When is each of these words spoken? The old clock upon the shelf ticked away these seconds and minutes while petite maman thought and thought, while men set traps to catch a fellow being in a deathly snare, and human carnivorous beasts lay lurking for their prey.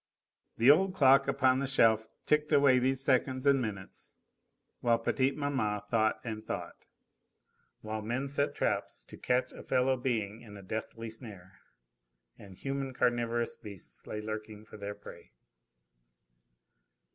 The 0.57 0.71
old 0.71 0.95
clock 0.95 1.27
upon 1.27 1.59
the 1.59 1.67
shelf 1.67 2.09
ticked 2.25 2.51
away 2.51 2.79
these 2.79 3.03
seconds 3.03 3.45
and 3.45 3.61
minutes 3.61 4.15
while 4.79 4.97
petite 4.97 5.37
maman 5.37 5.79
thought 5.91 6.19
and 6.23 6.43
thought, 6.43 6.87
while 7.81 8.01
men 8.01 8.27
set 8.27 8.55
traps 8.55 9.05
to 9.05 9.15
catch 9.15 9.51
a 9.51 9.61
fellow 9.61 9.95
being 9.95 10.41
in 10.41 10.57
a 10.57 10.63
deathly 10.63 11.11
snare, 11.11 11.59
and 12.35 12.57
human 12.57 12.95
carnivorous 12.95 13.53
beasts 13.53 14.07
lay 14.07 14.21
lurking 14.21 14.65
for 14.65 14.75
their 14.77 14.95
prey. 14.95 15.33